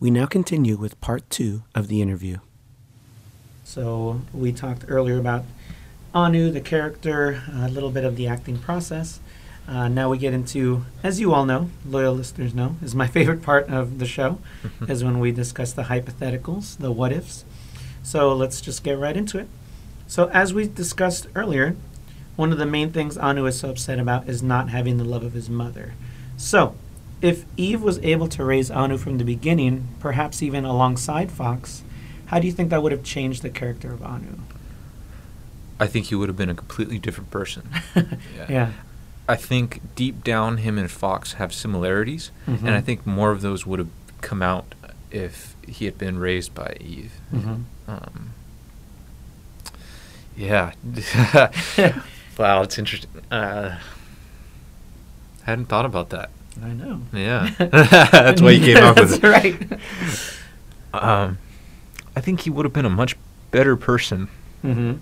[0.00, 2.38] We now continue with part two of the interview.
[3.64, 5.44] So, we talked earlier about
[6.14, 9.18] Anu, the character, a little bit of the acting process.
[9.66, 13.42] Uh, now we get into, as you all know, loyal listeners know, is my favorite
[13.42, 14.38] part of the show,
[14.88, 17.44] is when we discuss the hypotheticals, the what ifs.
[18.04, 19.48] So let's just get right into it.
[20.06, 21.76] So, as we discussed earlier,
[22.36, 25.24] one of the main things Anu is so upset about is not having the love
[25.24, 25.94] of his mother.
[26.36, 26.76] So,
[27.20, 31.82] if Eve was able to raise Anu from the beginning, perhaps even alongside Fox,
[32.26, 34.38] how do you think that would have changed the character of Anu?
[35.80, 37.68] I think he would have been a completely different person.
[38.48, 38.72] Yeah.
[39.30, 42.84] I think deep down, him and Fox have similarities, and I Mhm.
[42.84, 43.90] think more of those would have
[44.22, 44.74] come out
[45.10, 47.12] if he had been raised by Eve.
[47.34, 47.64] Mhm.
[47.86, 48.30] Um,
[50.34, 50.72] yeah.
[52.38, 53.10] wow, it's interesting.
[53.30, 53.78] Uh,
[55.42, 56.30] hadn't thought about that.
[56.62, 57.00] I know.
[57.12, 59.80] Yeah, that's why you came up with That's it.
[60.92, 61.02] right.
[61.02, 61.38] Um,
[62.16, 63.16] I think he would have been a much
[63.50, 64.28] better person
[64.64, 64.94] Mm-hmm.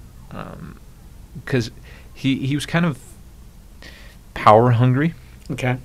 [1.40, 1.70] because
[2.12, 2.98] he he was kind of
[4.34, 5.14] power hungry,
[5.50, 5.78] Okay.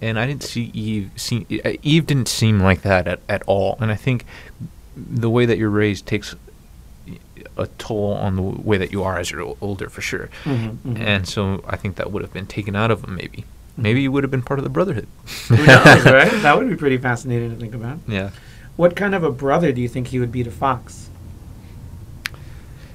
[0.00, 1.10] and I didn't see Eve.
[1.16, 4.24] See, uh, Eve didn't seem like that at, at all, and I think
[4.96, 6.36] the way that you're raised takes
[7.56, 10.30] a toll on the way that you are as you're older, for sure.
[10.44, 11.00] Mhm, mhm.
[11.00, 13.16] And so I think that would have been taken out of him.
[13.16, 13.44] Maybe,
[13.76, 15.06] maybe he would have been part of the Brotherhood.
[15.48, 16.30] Who knows, right?
[16.42, 17.98] That would be pretty fascinating to think about.
[18.08, 18.30] Yeah,
[18.76, 21.08] What kind of a brother do you think he would be to Fox?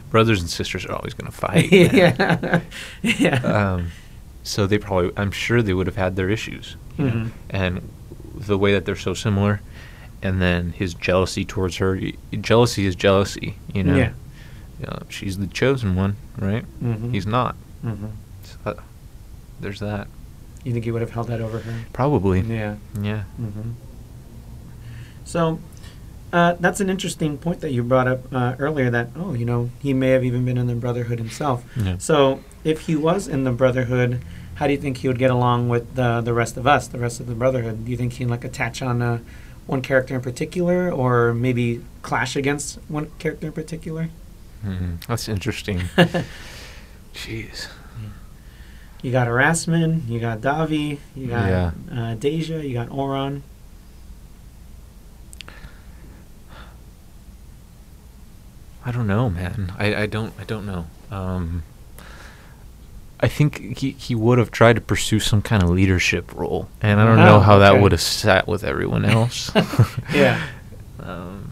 [0.09, 1.69] brothers and sisters are always going to fight.
[1.71, 2.61] yeah.
[3.01, 3.35] yeah.
[3.73, 3.91] um,
[4.43, 7.05] so they probably, I'm sure they would have had their issues, you?
[7.05, 7.31] Mhm.
[7.49, 7.89] and
[8.33, 9.59] the way that they're so similar,
[10.23, 11.99] and then his jealousy towards her.
[12.39, 13.95] Jealousy is jealousy, you know.
[13.97, 14.11] Yeah.
[14.79, 16.63] You she's the chosen one, right?
[16.81, 17.11] Mhm.
[17.13, 17.55] He's not.
[17.83, 18.11] Mhm.
[18.43, 18.77] So that-
[19.59, 20.07] there's that.
[20.63, 21.85] You think he would have held that over her?
[21.93, 22.41] Probably.
[22.41, 22.75] Yeah.
[23.01, 23.23] Yeah.
[23.37, 23.71] hmm
[25.25, 25.59] So
[26.33, 28.89] uh, that's an interesting point that you brought up uh, earlier.
[28.89, 31.63] That oh, you know, he may have even been in the Brotherhood himself.
[31.75, 31.97] Yeah.
[31.99, 34.21] So if he was in the Brotherhood,
[34.55, 36.99] how do you think he would get along with the the rest of us, the
[36.99, 37.85] rest of the Brotherhood?
[37.85, 39.19] Do you think he'd like attach on uh,
[39.67, 44.09] one character in particular, or maybe clash against one character in particular?
[44.65, 45.05] Mhm.
[45.07, 45.79] That's interesting.
[47.13, 47.67] Jeez.
[49.01, 51.71] You got Erasmin, you got Davi, you got Yeah.
[51.91, 53.41] uh, Deja, you got Oron.
[58.85, 59.73] I don't know, man.
[59.77, 60.87] I, I don't I don't know.
[61.11, 61.63] Um,
[63.19, 66.99] I think he, he would have tried to pursue some kind of leadership role, and
[66.99, 67.81] I don't know Oh, how that okay.
[67.81, 69.51] would have sat with everyone else.
[70.13, 70.41] Yeah.
[71.01, 71.51] um,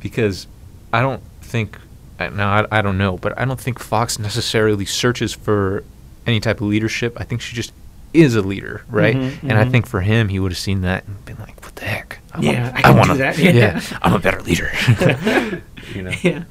[0.00, 0.46] because
[0.92, 1.78] I don't think
[2.18, 5.84] now I, I don't know, but I don't think Fox necessarily searches for
[6.28, 7.16] any type of leadership.
[7.18, 7.72] I think she just
[8.14, 9.16] is a leader, right?
[9.16, 9.70] Mhm, And I mhm.
[9.70, 12.20] think for him, he would have seen that and been like, "What the heck?
[12.32, 13.80] I'm Yeah, I can do wanna- that, yeah.
[14.02, 14.70] I'm a better leader."
[15.94, 16.12] you know.
[16.22, 16.44] Yeah.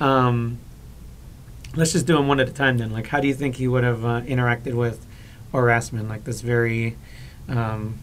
[0.00, 0.58] Um,
[1.76, 2.90] let's just do them one at a time then.
[2.90, 5.04] Like, how do you think he would have uh, interacted with
[5.52, 6.08] Orasmin?
[6.08, 6.96] Like this very
[7.48, 7.98] um,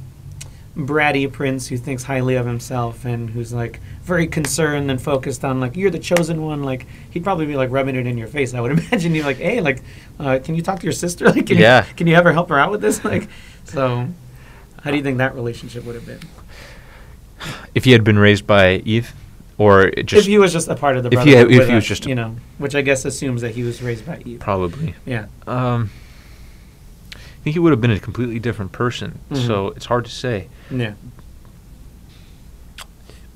[0.75, 5.59] bratty prince who thinks highly of himself and who's like very concerned and focused on
[5.59, 6.63] like you're the chosen one.
[6.63, 8.53] Like he'd probably be like rubbing it in your face.
[8.53, 9.81] I would imagine you like, hey, like,
[10.19, 11.25] uh, can you talk to your sister?
[11.29, 11.85] Like, can Yeah.
[11.88, 13.03] you, can you ever help her out with this?
[13.11, 13.27] Like,
[13.66, 14.07] so.
[14.83, 16.19] How do you think that relationship would have been?
[17.73, 19.13] If he had been raised by Eve,
[19.57, 21.73] or just if he was just a part of the if he had- if he
[21.73, 24.22] was us, just a- you know, which I guess assumes that he was raised by
[24.25, 24.39] Eve.
[24.39, 24.93] probably.
[25.05, 25.25] Yeah.
[25.47, 25.89] Um,
[27.16, 29.17] I think he would have been a completely different person.
[29.31, 29.47] Mhm.
[29.47, 30.49] So it's hard to say.
[30.69, 30.93] Yeah.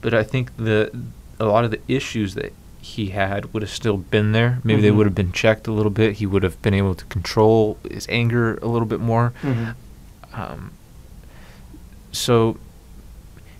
[0.02, 0.92] But I think the
[1.40, 4.60] a lot of the issues that he had would have still been there.
[4.64, 4.96] Maybe they Mhm.
[4.98, 6.16] would have been checked a little bit.
[6.18, 9.34] He would have been able to control his anger a little bit more.
[9.42, 9.76] Mhm.
[10.34, 10.72] Um,
[12.12, 12.58] so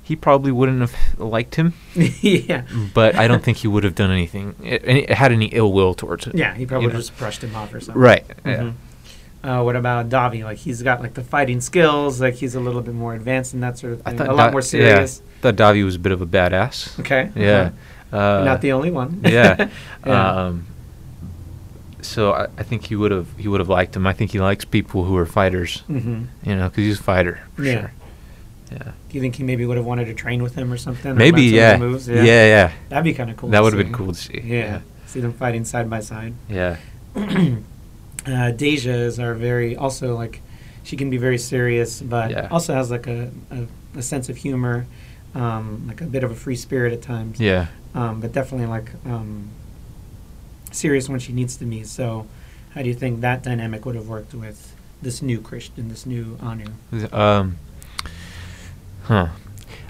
[0.04, 2.64] he probably wouldn't have liked him, yeah.
[2.94, 5.94] but I don't think he would have done anything, it, it had any ill will
[5.94, 6.36] towards it.
[6.36, 7.00] Yeah, he probably you know.
[7.00, 8.02] just brushed him off or something.
[8.02, 8.24] Right.
[8.46, 8.72] Yeah.
[9.44, 10.44] Uh, what about Davi?
[10.44, 12.20] Like he's got like the fighting skills.
[12.20, 14.18] Like he's a little bit more advanced and that sort of I thing.
[14.18, 15.22] thought a lot Da- more serious.
[15.24, 17.00] Yeah, I thought Davi was a bit of a badass.
[17.00, 17.32] Okay.
[17.36, 17.72] Yeah.
[18.12, 18.18] Uh-huh.
[18.18, 19.22] Uh, Not the only one.
[19.24, 19.70] yeah.
[20.06, 20.32] Yeah.
[20.48, 20.66] Um,
[22.02, 24.08] so I, I think he would have he would have liked him.
[24.08, 25.84] I think he likes people who are fighters.
[25.90, 26.24] Mm-hmm.
[26.50, 27.40] You know, because he's a fighter.
[27.56, 27.80] For Yeah.
[27.82, 27.92] Sure.
[28.72, 28.84] Yeah.
[28.84, 31.16] Do you think he maybe would have wanted to train with him or something?
[31.16, 31.44] Maybe.
[31.44, 31.78] Yeah.
[31.78, 32.08] moves?
[32.08, 32.24] yeah.
[32.24, 32.72] Yeah.
[32.90, 33.50] That'd be kind of cool.
[33.50, 34.42] That would have been cool to see.
[34.44, 34.82] Yeah.
[35.08, 36.34] See them fighting side by side.
[36.50, 36.78] Yeah.
[38.26, 40.42] uh, Deja is our very also like
[40.84, 42.48] she can be very serious, but Yeah.
[42.52, 43.68] also has like a, a,
[43.98, 44.86] a sense of humor,
[45.36, 47.40] um, like a bit of a free spirit at times.
[47.40, 47.68] Yeah.
[47.94, 49.50] Um, but definitely like um,
[50.72, 51.84] serious when she needs to be.
[51.84, 52.26] So,
[52.72, 56.38] how do you think that dynamic would have worked with this new Christian, this new
[56.42, 56.66] Anu?
[57.12, 57.58] Um.
[59.04, 59.30] Huh.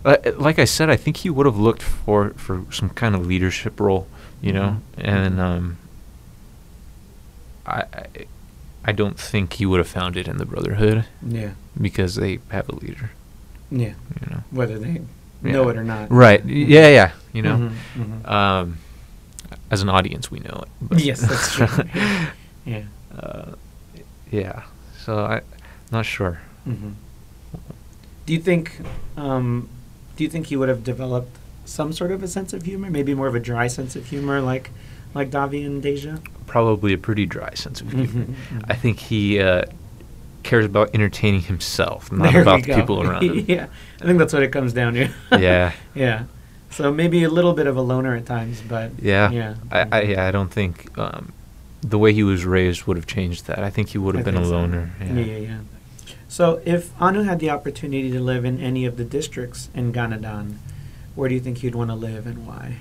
[0.06, 3.26] Uh, like I said, I think he would have looked for for some kind of
[3.28, 4.08] leadership role,
[4.42, 5.04] you know, Mhm.
[5.08, 5.78] and um,
[7.65, 7.83] I,
[8.83, 11.51] I don't think he would have found it in the Brotherhood Yeah.
[11.79, 13.11] because they have a leader,
[13.71, 13.94] Yeah.
[14.21, 14.44] you know.
[14.51, 15.01] Whether they
[15.44, 15.51] Yeah.
[15.51, 16.11] know it or not.
[16.11, 16.44] Right?
[16.44, 17.11] y- Yeah, yeah.
[17.33, 17.71] You know, Mhm,
[18.25, 18.29] mhm.
[18.31, 18.77] um,
[19.69, 21.00] as an audience, we know it.
[21.03, 21.67] Yes, that's true.
[22.65, 22.83] yeah.
[23.15, 23.51] uh,
[24.31, 24.63] yeah.
[25.06, 25.41] So I,
[25.91, 26.39] not sure.
[26.65, 26.91] hmm
[28.25, 28.79] Do you think?
[29.17, 29.67] Um,
[30.15, 31.35] do you think he would have developed
[31.65, 32.89] some sort of a sense of humor?
[32.91, 34.69] Maybe more of a dry sense of humor, like
[35.13, 36.17] like Davi and Deja.
[36.47, 38.07] Probably a pretty dry sense of humor.
[38.07, 38.65] Mhm, mhm.
[38.67, 39.63] I think he uh,
[40.44, 43.45] cares about entertaining himself, not There about the people around him.
[43.47, 43.67] yeah,
[44.01, 45.09] I think that's what it comes down to.
[45.39, 45.73] yeah.
[45.94, 46.23] yeah.
[46.71, 49.31] So maybe a little bit of a loner at times, but Yeah.
[49.31, 49.56] yeah.
[49.71, 51.33] I, I, yeah, I don't think um,
[51.81, 53.59] the way he was raised would have changed that.
[53.59, 54.51] I think he would have I been a so.
[54.51, 54.91] loner.
[55.01, 55.13] Yeah.
[55.13, 55.57] Yeah, yeah, yeah.
[56.27, 60.57] So if Anu had the opportunity to live in any of the districts in Ganadan,
[61.15, 62.77] where do you think he'd want to live and why?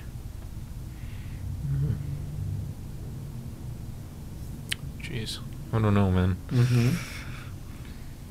[5.08, 5.38] Jeez.
[5.72, 6.36] I don't know, man.
[6.48, 6.90] Mm-hmm.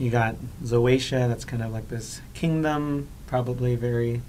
[0.03, 4.21] You got Zoetia, that's kind of like this kingdom, probably very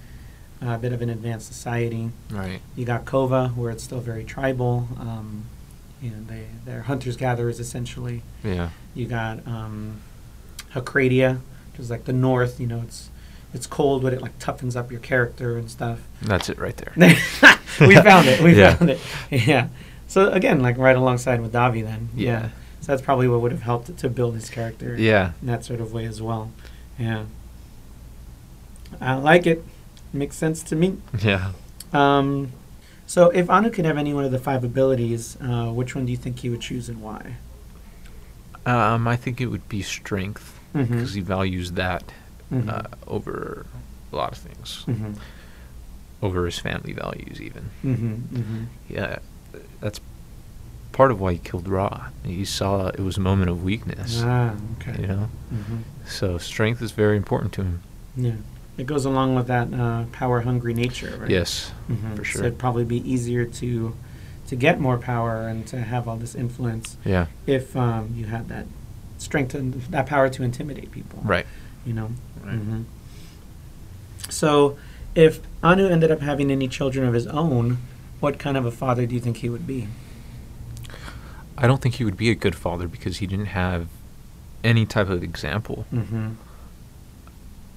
[0.61, 2.09] a bit of an advanced society.
[2.29, 2.59] Right.
[2.75, 4.87] You got Kova, where it's still very tribal.
[4.99, 5.45] Um,
[6.01, 8.23] you know, they they're hunters gatherers essentially.
[8.43, 8.69] Yeah.
[8.95, 10.01] You got um,
[10.73, 11.39] Hakradia,
[11.71, 12.59] which is like the north.
[12.59, 13.09] You know, it's
[13.53, 15.99] it's cold, but it like toughens up your character and stuff.
[16.21, 16.93] That's it right there.
[17.87, 18.41] we found it.
[18.41, 18.75] We Yeah.
[18.75, 18.99] found it.
[19.31, 19.67] Yeah.
[20.09, 22.09] So again, like right alongside with Davi, then.
[22.15, 22.49] Yeah.
[22.81, 24.95] So that's probably what would have helped to build his character.
[24.97, 25.31] Yeah.
[25.41, 26.51] In that sort of way as well.
[26.97, 27.25] Yeah.
[28.99, 29.63] I like it.
[30.11, 30.97] Makes sense to me.
[31.19, 31.51] Yeah.
[31.93, 32.51] Um,
[33.05, 36.11] so if Anu could have any one of the five abilities, uh, which one do
[36.11, 37.35] you think he would choose and why?
[38.65, 42.03] Um, I think it would be strength because he values that
[42.51, 42.67] Mhm.
[42.69, 43.65] uh, over
[44.11, 45.13] a lot of things, Mm-hmm.
[46.21, 47.69] over his family values even.
[47.83, 48.13] Mm-hmm.
[48.37, 48.63] Mm-hmm.
[48.89, 49.19] Yeah,
[49.81, 49.99] that's
[50.91, 52.07] part of why he killed Ra.
[52.25, 54.21] He saw it was a moment of weakness.
[54.23, 55.01] Ah, okay.
[55.01, 55.77] You know, Mm-hmm.
[56.05, 57.81] so strength is very important to him.
[58.15, 58.33] Yeah.
[58.77, 61.29] It goes along with that uh, power-hungry nature, right?
[61.29, 62.15] Yes, Mhm.
[62.15, 62.41] for So sure.
[62.45, 63.93] it'd probably be easier to
[64.47, 68.47] to get more power and to have all this influence Yeah, if um, you had
[68.49, 68.65] that
[69.19, 71.19] strength and that power to intimidate people.
[71.23, 71.45] right.
[71.85, 72.09] You know.
[72.43, 72.55] Right.
[72.55, 72.81] hmm
[74.29, 74.77] So,
[75.15, 77.77] if Anu ended up having any children of his own,
[78.19, 79.87] what kind of a father do you think he would be?
[81.57, 83.87] I don't think he would be a good father because he didn't have
[84.63, 85.85] any type of example.
[85.93, 86.29] Mm-hmm.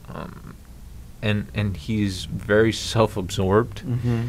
[0.09, 0.55] Um,
[1.21, 3.83] and and he's very self-absorbed.
[3.85, 4.27] Mm-hmm.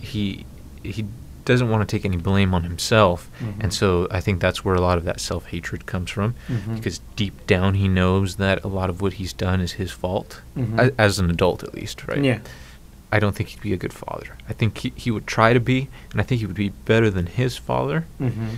[0.00, 0.46] He
[0.82, 1.06] he
[1.44, 3.54] doesn't want to take any blame on himself, Mhm.
[3.64, 6.34] and so I think that's where a lot of that self-hatred comes from.
[6.48, 6.76] Mhm.
[6.76, 10.40] Because deep down he knows that a lot of what he's done is his fault,
[10.56, 10.78] Mhm.
[10.78, 12.24] a- as an adult at least, right?
[12.24, 12.38] Yeah.
[13.14, 14.36] I don't think he'd be a good father.
[14.48, 17.10] I think he, he would try to be, and I think he would be better
[17.10, 18.48] than his father, Mm-hmm.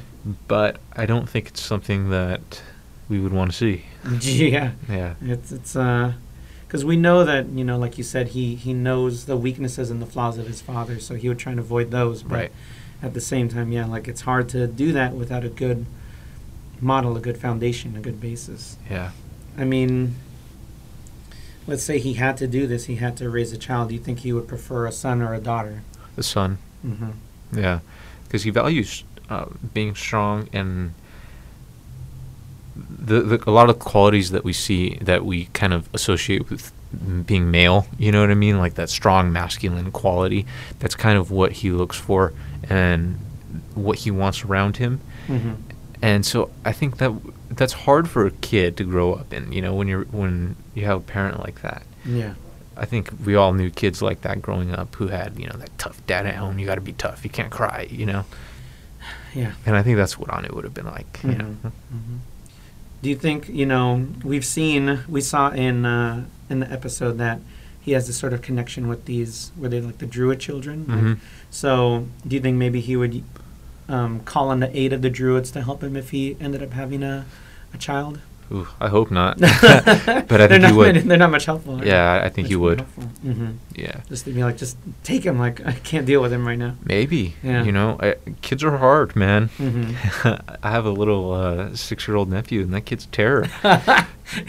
[0.48, 2.62] but I don't think it's something that
[3.08, 3.84] we would want to see.
[4.56, 4.70] Yeah.
[4.88, 5.14] Yeah.
[5.22, 6.12] It's it's uh,
[6.66, 10.00] because we know that you know, like you said, he he knows the weaknesses and
[10.00, 12.22] the flaws of his father, so he would try and avoid those.
[12.22, 12.52] But Right.
[13.02, 15.84] At the same time, yeah, like it's hard to do that without a good
[16.80, 18.78] model, a good foundation, a good basis.
[18.90, 19.10] Yeah.
[19.58, 20.14] I mean,
[21.66, 23.88] let's say he had to do this, he had to raise a child.
[23.88, 25.82] Do you think he would prefer a son or a daughter?
[26.16, 26.58] A son.
[26.84, 27.10] Mm-hmm.
[27.58, 27.80] Yeah.
[28.24, 30.94] Because he values uh, being strong and
[32.76, 36.72] the, the a lot of qualities that we see that we kind of associate with
[37.26, 37.86] being male.
[37.98, 38.58] You know what I mean?
[38.58, 40.46] Like that strong masculine quality.
[40.78, 42.32] That's kind of what he looks for
[42.68, 43.18] and
[43.74, 45.00] what he wants around him.
[45.26, 45.54] Mm-hmm.
[46.06, 47.12] And so I think that
[47.50, 49.52] that's hard for a kid to grow up in.
[49.52, 51.82] You know, when you're when you have a parent like that.
[52.04, 52.34] Yeah.
[52.76, 55.70] I think we all knew kids like that growing up who had you know that
[55.78, 56.58] tough dad at home.
[56.58, 57.24] You got to be tough.
[57.24, 57.88] You can't cry.
[57.90, 58.24] You know,
[59.34, 59.52] Yeah.
[59.66, 61.12] and I think that's what Anu would have been like.
[61.24, 61.72] You know, Mhm.
[61.94, 62.18] Mhm.
[63.02, 67.38] Do you think you know we've seen we saw in uh, in the episode that
[67.80, 70.84] he has this sort of connection with these were they like the druid children?
[70.88, 71.16] Like, Mhm.
[71.50, 73.22] So do you think maybe he would
[73.88, 76.72] um, call on the aid of the druids to help him if he ended up
[76.72, 77.24] having a
[77.74, 78.20] a child?
[78.52, 79.38] Ooh, I hope not.
[79.40, 80.96] but I they're think not, he would.
[80.96, 81.84] They're not much helpful.
[81.84, 82.78] Yeah, I think he would.
[83.24, 83.50] Mm-hmm.
[83.74, 85.36] Yeah, Just to be like, just take him.
[85.36, 86.76] Like I can't deal with him right now.
[86.84, 87.34] maybe.
[87.42, 87.64] Yeah.
[87.64, 89.48] You know, I, kids are hard, man.
[89.58, 90.28] Mm-hmm.
[90.62, 93.48] I have a little uh, six-year-old nephew, and that kid's terror.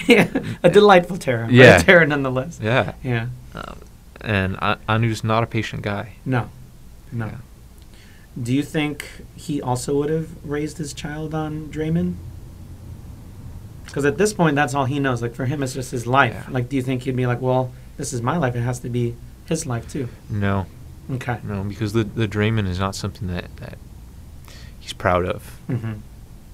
[0.07, 0.27] yeah,
[0.63, 1.45] a delightful terror.
[1.45, 1.79] but Yeah.
[1.79, 2.59] a terror nonetheless.
[2.61, 3.27] yeah, Yeah.
[3.55, 3.79] um,
[4.21, 6.13] and Anu's not a patient guy.
[6.23, 6.49] No.
[7.11, 7.25] No.
[7.27, 7.37] Yeah.
[8.41, 12.15] Do you think he also would have raised his child on Draymond?
[13.85, 15.21] Because at this point, that's all he knows.
[15.21, 16.33] Like for him, it's just his life.
[16.33, 16.53] Yeah.
[16.53, 18.55] Like, do you think he'd be like, well, this is my life.
[18.55, 19.15] It has to be
[19.45, 20.09] his life too.
[20.29, 20.65] No,
[21.09, 21.39] Okay.
[21.43, 23.77] no, because the the Draymond is not something that that
[24.79, 25.43] he's proud of.
[25.67, 25.93] hmm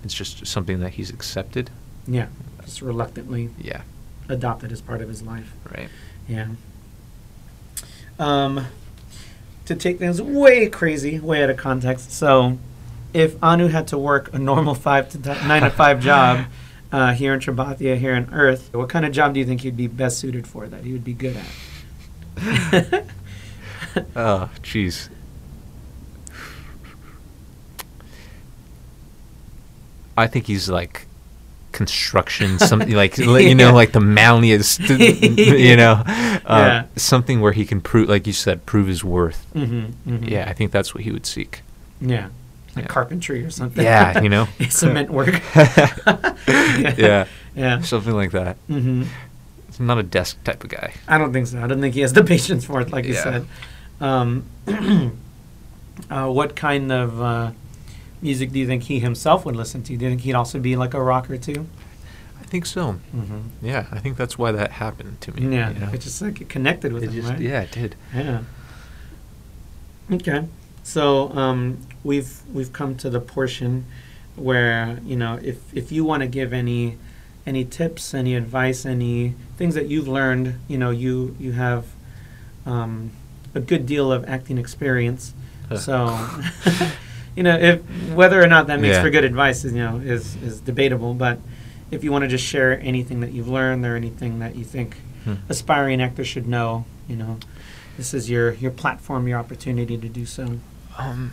[0.04, 1.70] It's just something that he's accepted.
[2.08, 2.28] Yeah.
[2.64, 3.82] Just reluctantly Yeah,
[4.30, 5.52] adopted as part of his life.
[5.76, 5.90] right.
[6.30, 6.48] Yeah.
[8.20, 8.68] Um,
[9.66, 12.12] to take things way crazy, way out of context.
[12.12, 12.58] So,
[13.14, 16.46] if Anu had to work a normal five to t- nine to five job
[16.92, 19.78] uh, here in Tribathia, here on Earth, what kind of job do you think he'd
[19.78, 20.68] be best suited for?
[20.68, 21.38] That he would be good
[22.38, 23.06] at?
[24.16, 25.10] Oh, jeez.
[30.18, 31.06] I think he's like
[31.74, 36.84] construction, something like you know, like the manliest, you know, uh, Yeah.
[36.96, 39.46] something where he can prove, like you said, prove his worth.
[39.54, 41.62] mm-hmm, Yeah, I think that's what he would seek.
[42.00, 42.30] Yeah.
[42.76, 42.88] Like Yeah.
[42.88, 43.84] carpentry or something.
[43.84, 45.42] Yeah, you know, Cement work.
[46.98, 47.26] yeah,
[47.56, 47.82] Yeah.
[47.82, 48.56] something like that.
[48.68, 49.04] hmm
[49.68, 50.94] He's not a desk type of guy.
[51.08, 51.58] I don't think so.
[51.64, 53.48] I don't think he has the patience for it, like you said.
[54.00, 54.44] Um,
[56.10, 57.52] uh, what kind of uh,
[58.24, 59.96] music do you think he himself would listen to?
[59.98, 61.68] Do you think he'd also be like a rocker too?
[62.40, 63.00] I think so.
[63.16, 63.40] Mm-hmm.
[63.62, 65.56] Yeah, I think that's why that happened to me.
[65.56, 65.90] Yeah, you know?
[65.94, 67.40] it just like it connected with It him, just- right?
[67.40, 67.96] yeah, it did.
[68.16, 68.42] Yeah.
[70.12, 70.46] Okay.
[70.84, 73.86] So um, we've we've come to the portion
[74.36, 76.98] where you know if if you want to give any
[77.46, 81.86] any tips, any advice, any things that you've learned, you know, you you have
[82.66, 83.12] um,
[83.56, 85.34] a good deal of acting experience.
[85.78, 86.20] So
[87.36, 87.82] you know if
[88.14, 89.04] whether or not that makes Yeah.
[89.04, 91.40] for good advice is you know is is debatable, but
[91.92, 94.98] if you want to just share anything that you've learned or anything that you think
[95.26, 95.36] Hmm.
[95.48, 97.38] aspiring actors should know, you know,
[97.98, 100.60] this is your your platform, your opportunity to do so.
[100.98, 101.32] Um,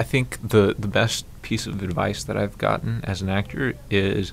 [0.00, 4.32] I think the the best piece of advice that I've gotten as an actor is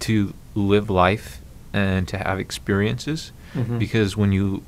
[0.00, 1.40] to live life
[1.72, 3.78] and to have experiences Mhm.
[3.78, 4.62] because when you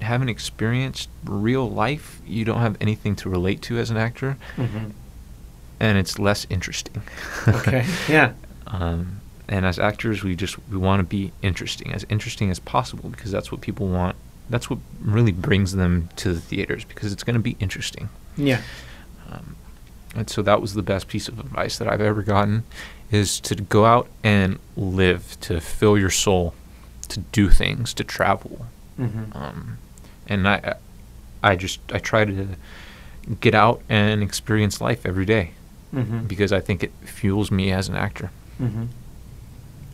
[0.00, 4.92] haven't experienced real life, you don't have anything to relate to as an actor, Mhm.
[5.80, 7.02] and it's less interesting.
[7.48, 7.84] Okay.
[8.08, 8.32] Yeah.
[8.66, 13.10] Um, and as actors, we just we want to be interesting, as interesting as possible,
[13.10, 14.16] because that's what people want.
[14.50, 18.08] That's what really brings them to the theaters, because it's going to be interesting.
[18.36, 18.60] Yeah.
[19.30, 19.56] Um,
[20.14, 22.64] and so that was the best piece of advice that I've ever gotten,
[23.10, 26.54] is to go out and live, to fill your soul,
[27.08, 28.66] to do things, to travel.
[28.98, 29.36] Mm-hmm.
[29.36, 29.78] Um,
[30.28, 30.74] and I,
[31.42, 32.48] I just I try to
[33.40, 35.50] get out and experience life every day
[35.94, 36.26] Mm-hmm.
[36.26, 38.30] because I think it fuels me as an actor.
[38.60, 38.86] Mm-hmm.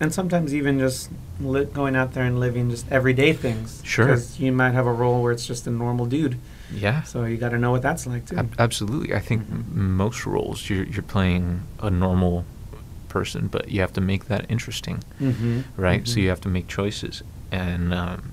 [0.00, 1.10] And sometimes even just
[1.42, 3.82] li- going out there and living just everyday things.
[3.84, 4.06] Sure.
[4.06, 6.38] Because you might have a role where it's just a normal dude,
[6.72, 7.02] Yeah.
[7.02, 8.38] so you got to know what that's like too.
[8.38, 9.14] Ab- absolutely.
[9.14, 9.76] I think Mhm.
[9.76, 12.46] m most roles you're you're playing a normal
[13.08, 15.60] person, but you have to make that interesting, mm-hmm.
[15.76, 16.08] right?
[16.08, 18.32] So you have to make choices, and um,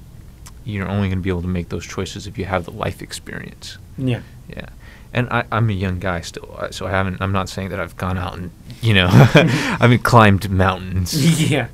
[0.68, 3.02] you're only going to be able to make those choices if you have the life
[3.02, 3.78] experience.
[3.98, 4.22] Yeah.
[4.50, 4.68] Yeah.
[5.14, 7.22] And I, I'm a young guy still, uh, so I haven't.
[7.22, 11.50] I'm not saying that I've gone out and you know, I haven't climbed mountains.
[11.50, 11.68] yeah.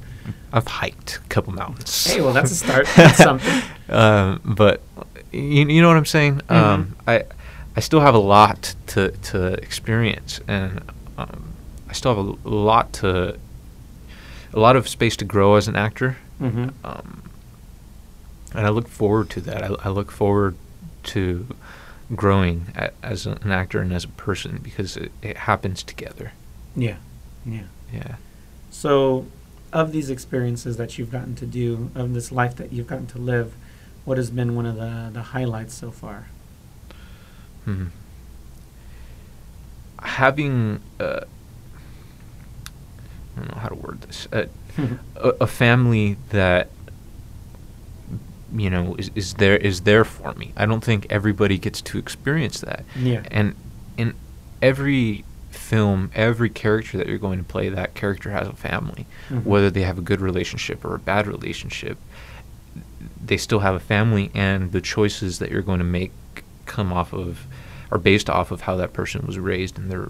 [0.54, 2.06] I've hiked a couple mountains.
[2.06, 2.88] Hey, well, that's a start.
[2.96, 3.62] That's something.
[3.90, 4.82] um, but
[5.32, 6.42] you, you know what I'm saying?
[6.48, 6.56] Mhm.
[6.56, 7.24] Um, I
[7.76, 10.82] I still have a lot to to experience, and
[11.18, 11.54] um,
[11.90, 13.38] I still have a, lot to
[14.54, 16.18] a lot of space to grow as an actor.
[16.40, 16.70] Mm-hmm.
[16.86, 17.23] Um,
[18.54, 19.64] and I look forward to that.
[19.64, 20.56] I, I look forward
[21.04, 21.48] to
[22.16, 26.34] growing a, as an actor and as a person because it, it happens together.
[26.76, 26.98] Yeah.
[27.46, 27.64] Yeah.
[27.92, 28.16] Yeah.
[28.70, 29.28] So,
[29.72, 33.18] of these experiences that you've gotten to do, of this life that you've gotten to
[33.18, 33.54] live,
[34.06, 36.28] what has been one of the, the highlights so far?
[37.66, 37.86] hmm
[40.00, 41.22] Having, uh,
[43.36, 44.48] I don't know how to word this, uh,
[45.16, 46.70] a, a family that
[48.54, 50.54] you know is, is there is there for me.
[50.56, 52.84] I don't think everybody gets to experience that.
[52.96, 53.24] Yeah.
[53.32, 53.56] And
[53.98, 54.14] in
[54.62, 59.06] every film, every character that you're going to play, that character has a family.
[59.30, 59.44] Mhm.
[59.44, 61.98] Whether they have a good relationship or a bad relationship,
[63.24, 66.12] they still have a family, and the choices that you're going to make
[66.66, 67.46] come off of
[67.92, 70.10] are based off of how that person was raised and their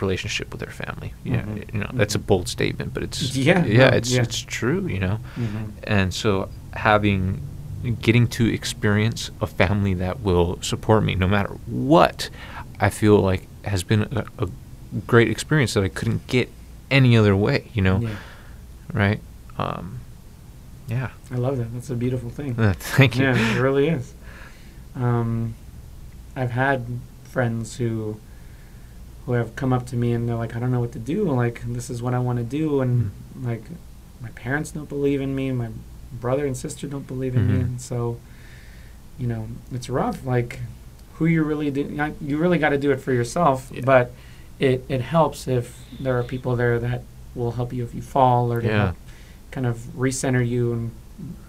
[0.00, 1.14] relationship with their family.
[1.24, 1.72] Yeah, Mhm.
[1.74, 4.22] you know that's a bold statement, but it's Yeah, yeah, no, it's yeah.
[4.22, 4.86] it's true.
[4.86, 5.70] You know, Mhm.
[5.84, 7.40] and so having
[8.00, 12.30] getting to experience a family that will support me no matter what
[12.80, 14.48] i feel like has been a, a
[15.06, 16.48] great experience that i couldn't get
[16.90, 18.16] any other way you know Yeah.
[18.92, 19.20] right
[19.58, 19.98] um
[20.88, 21.72] yeah I love that.
[21.72, 22.58] That's a beautiful thing.
[22.58, 24.12] Uh, thank you Yeah, it really is.
[24.94, 25.54] Um,
[26.36, 26.84] I've had
[27.24, 28.18] friends who
[29.24, 31.24] who have come up to me and they're like, I don't know what to do.
[31.30, 33.46] Like, this is what I want to do, and Mm.
[33.46, 33.62] like,
[34.20, 35.52] my parents don't believe in me.
[35.52, 35.68] My
[36.20, 37.60] brother and sister don't believe in me, Mhm.
[37.64, 38.18] and so
[39.18, 40.24] you know, it's rough.
[40.26, 40.58] Like,
[41.14, 43.70] who you really do, you really got to do it for yourself.
[43.72, 43.82] Yeah.
[43.84, 44.12] But
[44.58, 47.02] it it helps if there are people there that
[47.34, 48.92] will help you if you fall or to Yeah.
[49.50, 50.90] kind of recenter you and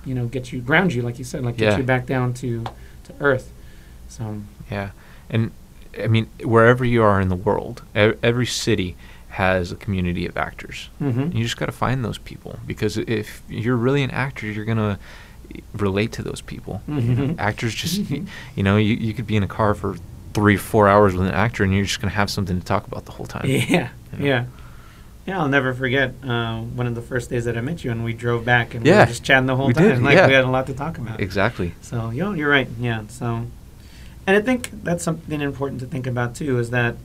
[0.06, 1.78] you know get you ground you, like you said, like get Yeah.
[1.78, 2.64] you back down to
[3.06, 3.52] to earth.
[4.10, 4.42] So
[4.72, 4.90] Yeah,
[5.30, 5.52] and
[6.02, 8.96] I mean, wherever you are in the world, every city
[9.34, 10.90] has a community of actors.
[11.02, 11.34] mhm.
[11.34, 15.00] You just got to find those people because if you're really an actor, you're gonna
[15.74, 16.82] relate to those people.
[16.88, 17.40] You know, Mhm.
[17.40, 18.28] actors just, Mhm.
[18.56, 19.96] you know, you, you could be in a car for
[20.34, 23.06] three, four hours with an actor, and you're just gonna have something to talk about
[23.06, 23.46] the whole time.
[23.50, 24.26] Yeah, you know?
[24.26, 24.46] yeah.
[25.26, 28.04] Yeah, I'll never forget uh, one of the first days that I met you, and
[28.04, 29.88] we drove back, and we Yeah, were just chatting the whole we time.
[29.90, 30.28] did, like yeah.
[30.28, 31.20] we had a lot to talk about.
[31.22, 31.74] Exactly.
[31.82, 32.68] So, know, you're right.
[32.80, 33.04] Yeah.
[33.08, 33.46] So,
[34.28, 36.60] and I think that's something important to think about too.
[36.60, 36.98] Is that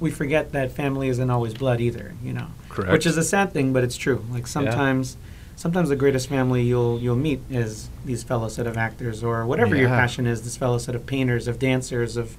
[0.00, 2.14] we forget that family isn't always blood either.
[2.22, 2.92] You know, Correct.
[2.92, 4.24] which is a sad thing, but it's true.
[4.30, 5.16] Like sometimes,
[5.56, 9.74] sometimes the greatest family you'll you'll meet is these fellow set of actors, or whatever
[9.76, 10.42] your passion is.
[10.42, 12.36] This fellow set of painters, of dancers, of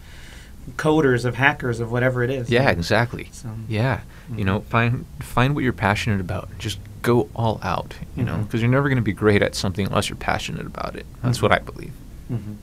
[0.77, 2.49] coders, of hackers, of whatever it is.
[2.49, 3.29] Yeah, exactly.
[3.31, 4.01] So, Yeah,
[4.35, 4.65] you know, Mhm.
[4.65, 6.49] find find what you're passionate about.
[6.57, 7.93] Just go all out.
[8.15, 8.43] You know, Mhm.
[8.45, 11.05] because you're never going to be great at something unless you're passionate about it.
[11.23, 11.41] That's Mhm.
[11.43, 11.91] what I believe.
[12.31, 12.55] mhm.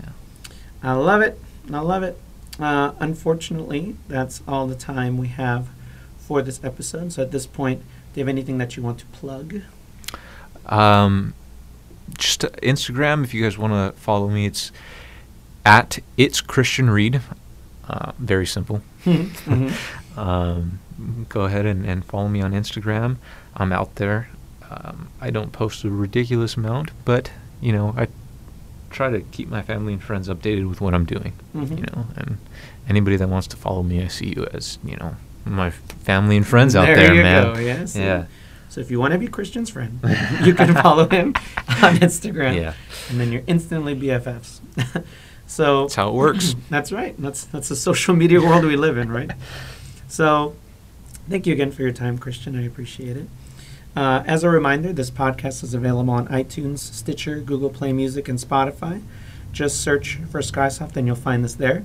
[0.00, 0.08] Yeah.
[0.84, 1.40] I love it.
[1.72, 2.16] I love it.
[2.60, 5.68] Uh, unfortunately, that's all the time we have
[6.18, 7.12] for this episode.
[7.12, 7.80] So at this point,
[8.12, 9.62] do you have anything that you want to plug?
[10.66, 11.34] Um,
[12.18, 13.24] just uh, Instagram.
[13.24, 14.72] If you guys want to follow me, it's
[15.64, 17.20] at it's Christian Reed.
[17.88, 18.82] Uh, very simple.
[19.04, 19.72] Mhm.
[20.16, 20.80] Um,
[21.28, 23.16] go ahead and, and follow me on Instagram.
[23.56, 24.28] I'm out there.
[24.68, 28.08] Um, I don't post a ridiculous amount, but you know I
[28.90, 31.32] try to keep my family and friends updated with what I'm doing.
[31.54, 31.78] Mhm.
[31.78, 32.38] You know, and
[32.88, 36.46] anybody that wants to follow me, I see you as you know my family and
[36.46, 37.54] friends out There there, you man.
[37.54, 37.96] go, yes.
[37.96, 38.24] Yeah.
[38.68, 39.98] So if you want to be Christian's friend,
[40.44, 41.28] you can follow him
[41.82, 42.54] on Instagram.
[42.56, 42.74] Yeah.
[43.08, 44.60] And then you're instantly BFFs.
[45.46, 46.54] so That's how it works.
[46.70, 47.14] That's right.
[47.18, 49.30] That's that's the social media world we live in, right?
[50.08, 50.54] So,
[51.28, 52.56] thank you again for your time, Christian.
[52.56, 53.28] I appreciate it.
[53.96, 58.38] Uh, as a reminder, this podcast is available on iTunes, Stitcher, Google Play Music, and
[58.38, 59.02] Spotify.
[59.52, 61.84] Just search for Skysoft and you'll find us there.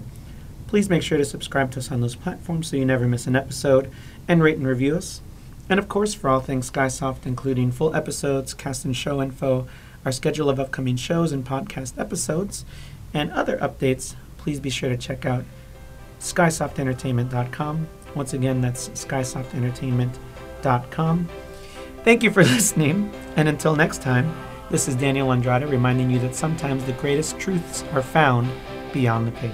[0.67, 3.35] Please make sure to subscribe to us on those platforms so you never miss an
[3.35, 3.91] episode
[4.27, 5.21] and rate and review us.
[5.67, 9.67] And of course, for all things Skysoft, including full episodes, cast and show info,
[10.03, 12.65] our schedule of upcoming shows and podcast episodes,
[13.13, 15.43] and other updates, please be sure to check out
[16.19, 17.87] skysoftentertainment.com.
[18.13, 21.29] Once again, that's skysoftentertainment.com.
[22.05, 24.31] Thank you for listening, and until next time,
[24.69, 28.47] this is Daniel Andrade reminding you that sometimes the greatest truths are found
[28.93, 29.51] beyond the page.